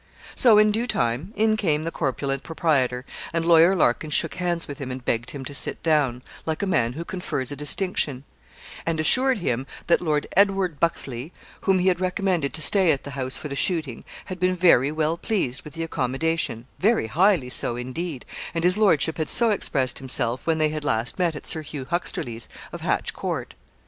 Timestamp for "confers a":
7.05-7.55